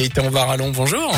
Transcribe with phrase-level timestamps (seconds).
[0.00, 0.72] Gaëtan Varallon.
[0.74, 1.12] Bonjour.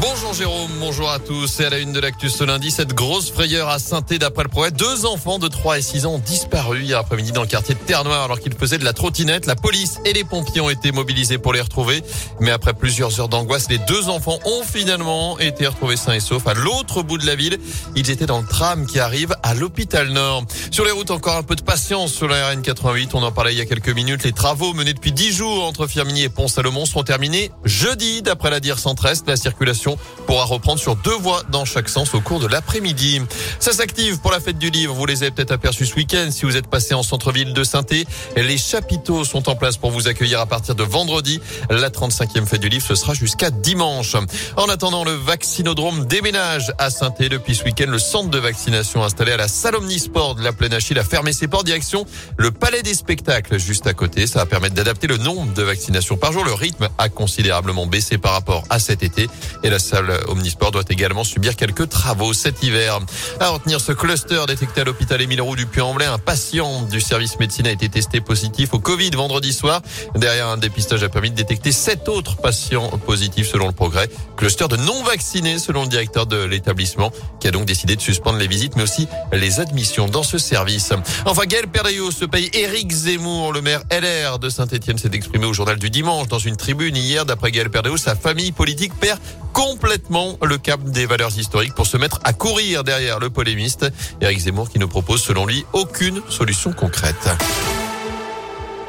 [0.00, 1.60] Bonjour Jérôme, bonjour à tous.
[1.60, 4.48] Et à la une de l'actu ce lundi, cette grosse frayeur à saint d'après le
[4.48, 4.70] progrès.
[4.70, 7.80] Deux enfants de 3 et 6 ans ont disparu hier après-midi dans le quartier de
[7.80, 9.46] Terre-Noire alors qu'ils faisaient de la trottinette.
[9.46, 12.02] La police et les pompiers ont été mobilisés pour les retrouver.
[12.40, 16.46] Mais après plusieurs heures d'angoisse, les deux enfants ont finalement été retrouvés sains et saufs
[16.46, 17.58] à l'autre bout de la ville.
[17.96, 20.44] Ils étaient dans le tram qui arrive à l'hôpital Nord.
[20.76, 23.08] Sur les routes, encore un peu de patience sur la RN88.
[23.14, 24.24] On en parlait il y a quelques minutes.
[24.24, 28.60] Les travaux menés depuis 10 jours entre Firminy et Pont-Salomon seront terminés jeudi d'après la
[28.60, 29.26] dire Centre-Est.
[29.26, 33.22] La circulation pourra reprendre sur deux voies dans chaque sens au cours de l'après-midi.
[33.58, 34.92] Ça s'active pour la fête du livre.
[34.92, 37.80] Vous les avez peut-être aperçus ce week-end si vous êtes passé en centre-ville de saint
[38.36, 41.40] Les chapiteaux sont en place pour vous accueillir à partir de vendredi.
[41.70, 44.14] La 35e fête du livre, ce sera jusqu'à dimanche.
[44.58, 47.86] En attendant, le vaccinodrome déménage à saint depuis ce week-end.
[47.88, 51.46] Le centre de vaccination installé à la salle Omnisport de la Plaine A fermé ses
[51.46, 52.06] portes direction
[52.38, 54.26] le palais des spectacles juste à côté.
[54.26, 56.44] Ça va permettre d'adapter le nombre de vaccinations par jour.
[56.44, 59.28] Le rythme a considérablement baissé par rapport à cet été
[59.62, 62.98] et la salle Omnisport doit également subir quelques travaux cet hiver.
[63.40, 67.38] À retenir ce cluster détecté à l'hôpital Émile Roux du Puy-en-Velay, un patient du service
[67.38, 69.82] médecine a été testé positif au Covid vendredi soir.
[70.14, 74.08] Derrière un dépistage a permis de détecter sept autres patients positifs selon le progrès.
[74.36, 78.38] Cluster de non vaccinés selon le directeur de l'établissement qui a donc décidé de suspendre
[78.38, 80.55] les visites mais aussi les admissions dans ce service.
[81.24, 85.52] Enfin, Gaël Perdriau se paye Éric Zemmour, le maire LR de Saint-Etienne s'est exprimé au
[85.52, 87.26] journal du dimanche dans une tribune hier.
[87.26, 89.20] D'après Gaël Perdriau, sa famille politique perd
[89.52, 93.86] complètement le cap des valeurs historiques pour se mettre à courir derrière le polémiste
[94.20, 97.28] Éric Zemmour qui ne propose selon lui aucune solution concrète.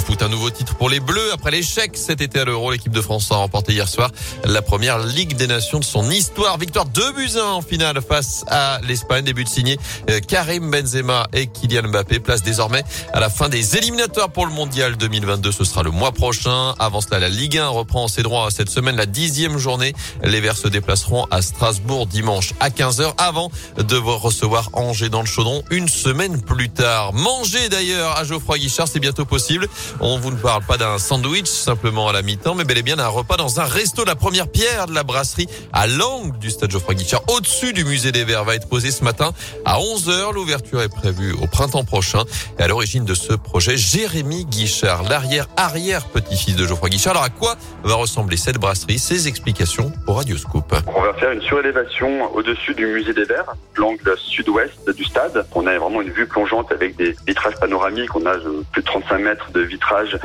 [0.00, 1.30] En foot, un nouveau titre pour les Bleus.
[1.34, 4.10] Après l'échec cet été à l'Euro, l'équipe de France a remporté hier soir
[4.44, 6.56] la première Ligue des Nations de son histoire.
[6.56, 9.26] Victoire 2 buts 1 en finale face à l'Espagne.
[9.26, 12.18] Début de signé euh, Karim Benzema et Kylian Mbappé.
[12.18, 15.52] Place désormais à la fin des éliminatoires pour le Mondial 2022.
[15.52, 16.74] Ce sera le mois prochain.
[16.78, 19.92] Avant cela, la Ligue 1 reprend ses droits cette semaine, la dixième journée.
[20.24, 25.26] Les Verts se déplaceront à Strasbourg dimanche à 15h avant de recevoir Angers dans le
[25.26, 27.12] chaudron une semaine plus tard.
[27.12, 29.68] Manger d'ailleurs à Geoffroy Guichard, c'est bientôt possible.
[29.98, 32.96] On vous ne parle pas d'un sandwich simplement à la mi-temps, mais bel et bien
[32.96, 34.04] d'un repas dans un resto.
[34.04, 38.12] La première pierre de la brasserie à l'angle du stade Geoffroy Guichard, au-dessus du musée
[38.12, 39.32] des Verts, va être posée ce matin
[39.64, 40.32] à 11h.
[40.32, 42.22] L'ouverture est prévue au printemps prochain.
[42.58, 47.12] Et à l'origine de ce projet, Jérémy Guichard, l'arrière-arrière petit-fils de Geoffroy Guichard.
[47.12, 48.98] Alors à quoi va ressembler cette brasserie?
[48.98, 50.72] Ses explications au Radio Scoop.
[50.86, 55.46] On va faire une surélévation au-dessus du musée des Verts, l'angle sud-ouest du stade.
[55.54, 58.14] On a vraiment une vue plongeante avec des vitrages panoramiques.
[58.14, 58.36] On a
[58.72, 59.79] plus de 35 mètres de vitrage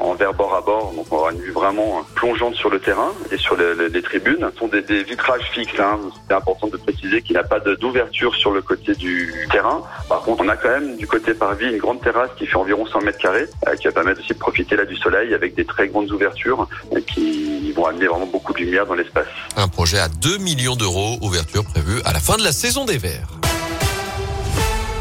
[0.00, 0.92] en verre bord à bord.
[0.94, 4.48] Donc on aura une vue vraiment plongeante sur le terrain et sur les, tribunes.
[4.54, 5.78] Ce sont des, vitrages fixes.
[5.78, 5.98] Hein.
[6.28, 9.82] C'est important de préciser qu'il n'y a pas d'ouverture sur le côté du terrain.
[10.08, 12.86] Par contre, on a quand même du côté parvis une grande terrasse qui fait environ
[12.86, 15.64] 100 mètres carrés, euh, qui va permettre aussi de profiter là du soleil avec des
[15.64, 19.26] très grandes ouvertures euh, qui vont amener vraiment beaucoup de lumière dans l'espace.
[19.56, 22.98] Un projet à 2 millions d'euros, ouverture prévue à la fin de la saison des
[22.98, 23.37] Verts.